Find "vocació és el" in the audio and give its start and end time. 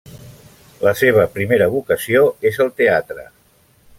1.75-2.75